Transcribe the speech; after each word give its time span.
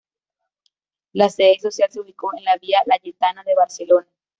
La 1.13 1.29
sede 1.29 1.59
social 1.59 1.91
se 1.91 1.99
ubicó 1.99 2.35
en 2.35 2.43
la 2.43 2.57
Vía 2.57 2.79
Layetana 2.87 3.43
de 3.43 3.53
Barcelona. 3.53 4.07